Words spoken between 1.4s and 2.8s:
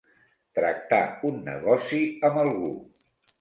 negoci amb algú.